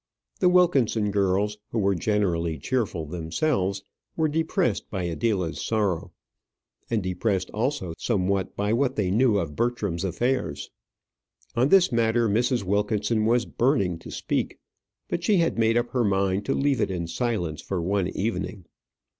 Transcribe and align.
The 0.39 0.49
Wilkinson 0.49 1.11
girls, 1.11 1.59
who 1.69 1.77
were 1.77 1.93
generally 1.93 2.57
cheerful 2.57 3.05
themselves, 3.05 3.83
were 4.15 4.27
depressed 4.27 4.89
by 4.89 5.03
Adela's 5.03 5.63
sorrow 5.63 6.11
and 6.89 7.03
depressed 7.03 7.51
also 7.51 7.93
somewhat 7.99 8.55
by 8.55 8.73
what 8.73 8.95
they 8.95 9.11
knew 9.11 9.37
of 9.37 9.55
Bertram's 9.55 10.03
affairs. 10.03 10.71
On 11.55 11.69
this 11.69 11.91
matter 11.91 12.27
Mrs. 12.27 12.63
Wilkinson 12.63 13.25
was 13.27 13.45
burning 13.45 13.99
to 13.99 14.09
speak; 14.09 14.57
but 15.07 15.23
she 15.23 15.37
had 15.37 15.59
made 15.59 15.77
up 15.77 15.91
her 15.91 16.03
mind 16.03 16.45
to 16.45 16.55
leave 16.55 16.81
it 16.81 16.89
in 16.89 17.05
silence 17.05 17.61
for 17.61 17.79
one 17.79 18.07
evening. 18.07 18.65